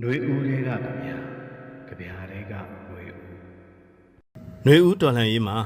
[0.00, 1.16] ຫນွေဦးတွေကကြဗျာ
[1.88, 3.22] ကြဗျာတွေကຫນွေဦး
[4.64, 5.56] ຫນွေဦးတော်လှန်ရေးမှာ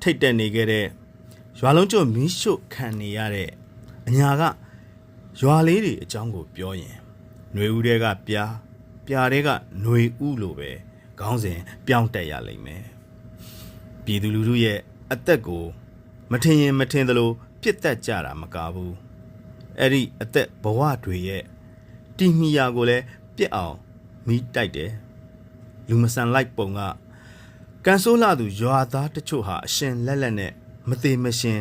[0.00, 0.86] ထိတ်တက်နေခဲ့တဲ့
[1.58, 3.50] ရွာလုံးကျွတ်မီးရှို့ခံနေရတဲ့
[4.06, 4.42] အညာက
[5.40, 6.96] ရွာလေးတွေအကြောင်းကိုပြောရင်
[7.52, 8.52] ຫນွေဦးတွေကပြား
[9.06, 10.70] ပြားတွေကຫນွေဦးလို့ပဲ
[11.20, 12.84] ခေါင်းစဉ်ပြောင်းတက်ရလိမ့်မယ်
[14.04, 14.78] ပြည်သူလူထုရဲ့
[15.12, 15.64] အသက်ကို
[16.30, 18.94] မထင်ရင်မထင်သလိုပြစ်တက်ကြတာမကဘူး
[19.78, 21.42] အဲ့ဒီအသက်ဘဝတွေရဲ့
[22.16, 23.04] တီမီယာကိုလည်း
[23.40, 23.76] ပြစ်အောင်
[24.26, 24.92] မီးတိုက်တယ်
[25.88, 26.80] လူမဆန်လိုက်ပုံက
[27.84, 30.52] ကန်ဆိုးလာသူရွာသားတချို့ဟာအရှင်လက်လက်နဲ့
[30.88, 31.60] မသေးမရှင်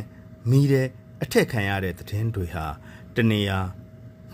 [0.49, 0.87] မိတဲ့
[1.23, 2.65] အထက်ခံရတဲ့သတင်းတွေဟာ
[3.15, 3.59] တနေရာ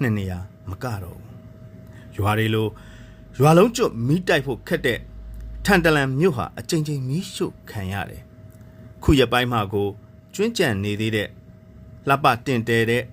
[0.02, 2.68] နှစ်နေရာမကတော့ဘူးရွာတွေလို
[3.40, 5.00] ရွာလုံးကျွတ်မိတိုက်ဖို့ခက်တဲ့
[5.66, 8.24] ထန်တလန်မြို့ဟာအချိန်ချင်းမီးရှို့ခံရတယ်
[9.04, 9.88] ခုရပိုင်းမှာကို
[10.34, 11.28] ကျွင်းကြံနေသေးတဲ့
[12.10, 13.04] လှပတင်တဲတဲ့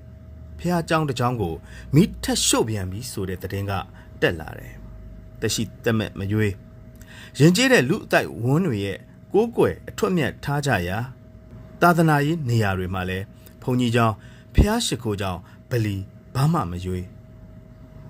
[0.59, 1.55] ဖះเจ้าတစ်เจ้าကို
[1.95, 3.73] မိထက်ရှို့ပြန်ပြီဆိုတဲ့သတင်းက
[4.24, 4.74] တက်လာတယ်။
[5.42, 6.54] တရှိတမက်မရွေး
[7.40, 9.00] ရင်ကျေးတဲ့လူအတိုက်ဝန်းတွေရဲ့
[9.34, 10.98] ကိုးကွယ်အထွတ်မြတ်ထားကြရာ
[11.82, 13.26] သာသနာရေးနေရာတွေမှာလည်း
[13.62, 14.14] ဘုံကြီးကြောင်
[14.54, 15.96] ဖះရှိခိုးကြောင်ဗလီ
[16.36, 17.06] ဘာမှမရွေး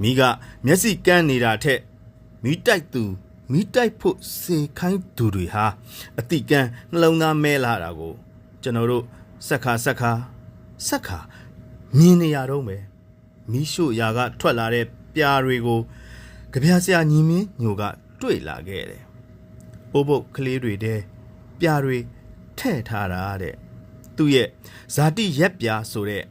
[0.01, 0.21] မိက
[0.65, 1.79] မျက်စိကန်းနေတာထက်
[2.43, 3.03] မိတိုက်သူ
[3.51, 5.65] မိတိုက်ဖို့စေခိုင်းသူတွေဟာ
[6.19, 8.13] အတိကန်းနှလုံးသားမဲလာတာကို
[8.61, 9.03] ကျွန်တော်တို့
[9.47, 10.11] ဆက်ခါဆက်ခါ
[10.87, 11.19] ဆက်ခါ
[11.97, 12.83] မြင်နေရတော့မယ်
[13.51, 15.79] မိရှုရာကထွက်လာတဲ့ပြာတွေကို
[16.53, 17.83] ကြပြဆရာညီမင်းညိုက
[18.21, 19.03] တွေ့လာခဲ့တယ်။
[19.93, 20.99] အိုးဘုတ်ကလေးတွေတဲ့
[21.59, 21.97] ပြားတွေ
[22.59, 23.55] ထဲ့ထားတာတဲ့
[24.17, 24.49] သူ့ရဲ့
[24.95, 26.23] ဇာတိရက်ပြားဆိုတဲ့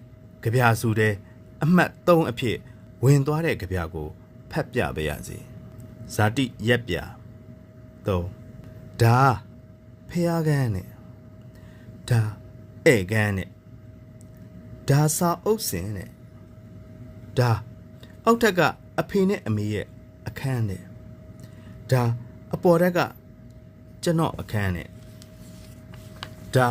[0.43, 1.15] ကြပြစုတဲ့
[1.63, 2.59] အမှတ်3အဖြစ်
[3.05, 4.09] ဝင်သွားတဲ့ကြပြကို
[4.51, 5.39] ဖတ်ပြပေးရစီ။
[6.15, 7.11] ဇာတိရက်ပြား
[8.07, 9.21] 3ဒါ
[10.09, 10.89] ဖះကန်းနဲ့
[12.09, 12.21] ဒါ
[12.87, 13.51] ဧကန်းနဲ့
[14.89, 16.11] ဒါစာအုပ်စင်နဲ့
[17.39, 17.51] ဒါ
[18.25, 18.61] အောက်ထက်က
[19.01, 19.87] အဖေနဲ့အမေရဲ့
[20.27, 20.83] အခန်းနဲ့
[21.91, 22.03] ဒါ
[22.55, 23.01] အပေါ်ထက်က
[24.03, 24.89] ကျွန်တော်အခန်းနဲ့
[26.55, 26.69] ဒါ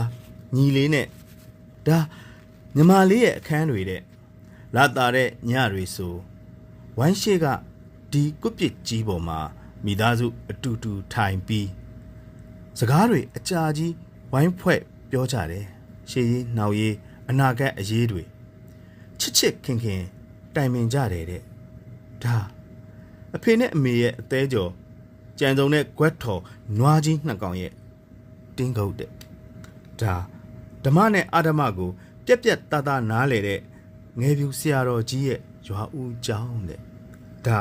[0.55, 1.07] ညီလေးနဲ့
[1.87, 1.97] ဒါ
[2.75, 4.01] ညီမလေးရဲ့အခန်းတွေတဲ့
[4.75, 6.15] လာတာတဲ့ညတွေဆို
[6.97, 7.45] ဝိုင်းရှိက
[8.11, 9.39] ဒီကွပစ်ကြီးပေါ်မှာ
[9.85, 11.69] မိသားစုအတူတူထိုင်ပြီး
[12.79, 13.93] စကားတွေအကြာကြီး
[14.31, 15.65] ဝိုင်းဖွဲ့ပြောကြတယ်
[16.09, 16.95] ရှေးရေးနှောက်ရေး
[17.29, 18.23] အနာဂတ်အရေးတွေ
[19.19, 20.01] ချစ်ချစ်ခင်ခင်
[20.55, 21.41] တိုင်ပင်ကြတယ်တဲ့
[22.23, 22.37] ဒါ
[23.35, 24.71] အဖေနဲ့အမေရဲ့အသေးကြော်
[25.39, 26.41] ကြံစုံတဲ့ကွက်ထော်
[26.77, 27.71] နွားကြီးနှစ်ကောင်ရဲ့
[28.57, 29.11] တင်းကုတ်တဲ့
[30.01, 30.15] ဒါ
[30.83, 31.89] ဓမ္မနဲ့အာဓမ္မကို
[32.25, 33.59] ပြက်ပြက်သားသားနားလေတဲ့
[34.19, 36.79] ငယ်ပြူဆရာတော်ကြီးရဲ့ရွာဦးကျောင်းတဲ့
[37.45, 37.59] ဒါ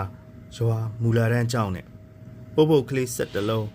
[0.57, 1.87] ရွာမူလာတန်းကျောင်းတဲ့
[2.55, 3.69] ပုပ်ပုတ်ကလေးဆက်တလုံး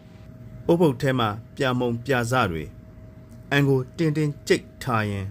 [0.65, 2.63] ပုပ်ပုတ်ထဲမှာပြမုံပြစတွေ
[3.51, 5.27] အန်ကိုတင်းတင်းကြိတ်ထားရင်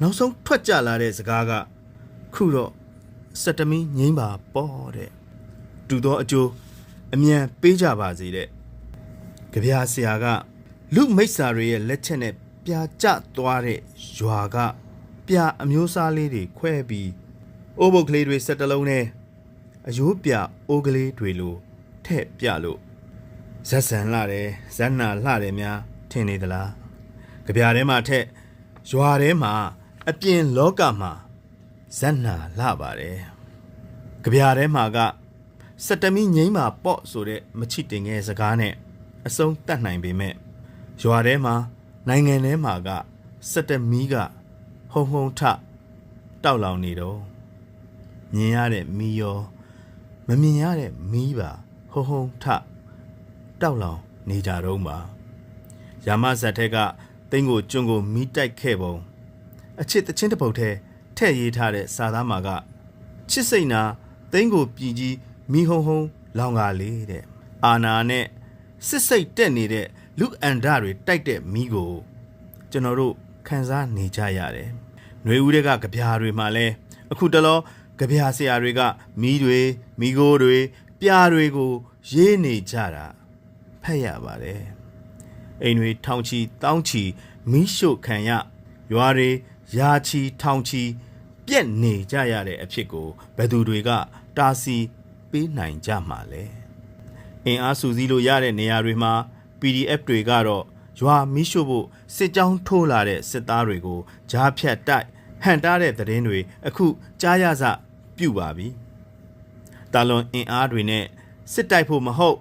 [0.00, 1.52] နောက်ဆုံးထွက်ကြလာတဲ့စကားက
[2.34, 2.72] ခုတော့
[3.42, 5.10] စက်တမီငိမ့်ပါပေါ့တဲ့
[5.88, 6.50] တူသောအကျိုး
[7.14, 8.48] အမြန်ပေးကြပါစေတဲ့
[9.52, 10.26] ကြပြာဆရာက
[10.94, 12.34] လူမိစ္ဆာတွေရဲ့လက်ချက်နဲ့
[12.64, 13.06] ပြာကျ
[13.36, 13.80] သွားတဲ့
[14.18, 14.56] ရွာက
[15.26, 17.10] ပြာအမျိုးသားလေးတွေခွဲပြီး
[17.78, 19.04] အိုးဘုတ်ကလေးတွေစက်တလုံးနဲ့
[19.88, 20.32] အယိုးပြ
[20.68, 21.54] အိုးကလေးတွေလို
[22.06, 22.80] ထဲ့ပြလို့
[23.68, 25.78] ဇက်ဆန်လှတယ်ဇက်နာလှတယ်များ
[26.10, 26.70] ထင်နေသလား
[27.46, 28.24] ကြပြာထဲမှာထက်
[28.90, 29.52] ရွာထဲမှာ
[30.08, 31.12] အပြင်လောကမှာ
[31.98, 33.18] ဇက်နာလှပါတယ်
[34.22, 34.98] ကြပြာထဲမှာက
[35.84, 38.74] စက်တမီငိမ့်မှာပေါ့ဆိုတဲ့မချစ်တင်ငယ်စကားနဲ့
[39.26, 40.34] အဆုံးတတ်နိုင်ပေမဲ့
[41.02, 41.54] ရွာထဲမှာ
[42.08, 42.88] နိုင်ငံထဲမှာက
[43.50, 44.14] စက်တမီက
[44.92, 45.40] ဟုံဟုံထ
[46.44, 47.18] တောက်လောင်နေတော့
[48.34, 49.38] မြင်ရတဲ့မီရော
[50.26, 51.50] မမြင်ရတဲ့မီးပါ
[51.90, 52.44] ဟုံဟုံထ
[53.60, 54.96] တောက်လောင်နေကြတော့ပါ
[56.06, 56.76] ရာမဇတ်ထက်က
[57.30, 58.94] တင်းကိုကျွန်းကိုမီးတိုက်ခဲ့ပုံ
[59.80, 60.70] အချစ်တချင်းတစ်ပုတ်ထဲ
[61.16, 62.48] ထဲ့ရေးထားတဲ့စာသားမှာက
[63.30, 63.82] ချစ်စိတ်နာ
[64.32, 65.16] တင်းကိုပြည်ကြီး
[65.52, 66.00] မီဟုံဟုံ
[66.38, 67.24] လောင်ကားလေးတဲ့
[67.64, 68.26] အာနာနဲ့
[68.86, 69.86] စစ်စိတ်တက်နေတဲ့
[70.18, 71.92] လူအန်ဒတွေတိုက်တဲ့မီးကို
[72.70, 73.14] ကျွန်တော်တို့
[73.46, 74.70] ခန်းစားနေကြရတယ်။
[75.24, 76.66] ຫນွေဦးတွေကကြပြာတွေမှာလဲ
[77.12, 77.58] အခုတလော
[77.98, 78.80] ကြပြာဆရာတွေက
[79.20, 79.60] မီးတွေ
[80.00, 80.58] မီးကိုတွေ
[81.00, 81.72] ပြားတွေကို
[82.12, 83.06] ရေးနေကြတာ
[83.82, 84.62] ဖက်ရပါတယ်။
[85.62, 87.02] အိမ်တွေထောင်ချီတောင်းချီ
[87.50, 88.30] မီးရှို့ခံရ
[88.92, 89.30] ရွာတွေ
[89.78, 90.82] ယာချီထောင်ချီ
[91.46, 93.90] ပြက်နေကြရတဲ့အဖြစ်ကိုဘယ်သူတွေက
[94.36, 94.76] တာစီ
[95.30, 96.42] ပေးနိုင်ကြမှာလဲ
[97.46, 99.12] အင်အားစုစည်းလို့ရတဲ့နေရာတွေမှာ
[99.60, 100.64] PDF တွေကတော့
[101.00, 101.86] ရွာမီးရှို့ဖို့
[102.16, 105.06] စစ်ကြောင်းထိုးလာတဲ့စစ်သားတွေကိုဂျားဖြတ်တိုက်
[105.44, 106.86] ဟန်တားတဲ့သတင်းတွေအခု
[107.20, 107.64] ကြားရစ
[108.16, 108.68] ပြုပါပြီ
[109.92, 111.04] တာလွန်အင်အားတွေနဲ့
[111.52, 112.38] စစ်တိုက်ဖို့မဟုတ်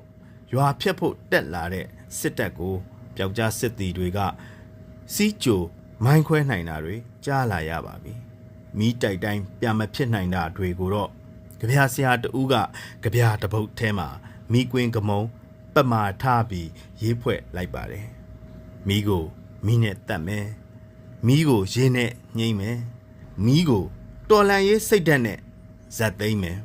[0.54, 1.86] ရွာဖြတ်ဖို့တက်လာတဲ့
[2.20, 2.76] စစ်တပ်ကို
[3.16, 4.20] ပျောက်ကြားစစ်သည်တွေက
[5.14, 5.62] စီးကြို
[6.04, 6.96] မိုင်းခွဲနိုင်တာတွေ
[7.26, 8.14] ကြားလာရပါပြီ
[8.78, 11.12] မီးတိုက်တိုင်းပြန်မဖြစ်နိုင်တာတွေကိုတော့
[11.60, 12.54] ကြပြာဆရာတူက
[13.04, 14.08] ကြပြာတပုတ်ထဲမှာ
[14.52, 15.22] မိကွင်းကမုံ
[15.74, 16.70] ပမာထားပြီး
[17.02, 18.08] ရေးဖွဲ့လိုက်ပါတယ်
[18.88, 19.24] မိကို
[19.66, 20.48] မိနဲ့တတ်မယ်
[21.28, 22.78] မိကိုရင်းနဲ့ညှိမ့်မယ်
[23.46, 23.86] မိကို
[24.30, 25.40] တော်လန်ရေးစိတ်ဓာတ်နဲ့
[25.98, 26.58] ဇက်သိမ့်မယ်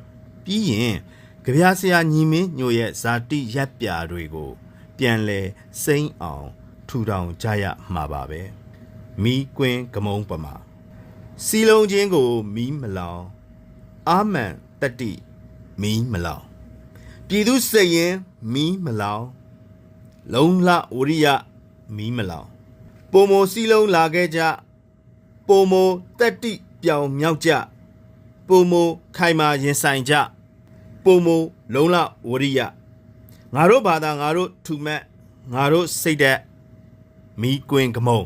[0.45, 0.97] ပြီးရင်
[1.45, 4.51] ကြပြာဆရာညီမင်းညို့ရဲ့ဇာတိရက်ပြာတွေကို
[4.97, 5.41] ပြန်လဲ
[5.83, 6.47] စိမ့်အောင်
[6.89, 8.41] ထူထောင်ကြရမှာပါပဲ
[9.23, 10.55] မိကွင်းကမုံပမာ
[11.45, 13.25] စီလုံးချင်းကိုမီးမလောင်
[14.09, 15.13] အာမန် တတိ
[15.81, 16.45] မီးမလောင်
[17.29, 18.15] ပြည်သူစိတ်ရင်
[18.53, 19.25] မီးမလောင်
[20.33, 21.27] လုံလဝရိယ
[21.97, 22.49] မီးမလောင်
[23.13, 24.41] ပုံမစီလုံးလာခဲ့ကြ
[25.49, 25.75] ပုံမ
[26.19, 26.53] တတိ
[26.83, 27.51] ပြောင်မြောက်ကြ
[28.49, 28.75] ပုံမ
[29.17, 30.15] ခိုင်မာရင်ဆိုင်ကြ
[31.05, 31.29] ပုံမ
[31.75, 31.97] လုံလ
[32.29, 32.61] ဝရိယ
[33.55, 35.03] ငါတို့ဘာသာငါတို့ထူမတ်
[35.53, 36.39] ငါတို့စိတ်သက်
[37.41, 38.21] မီးကွင်းကမုံ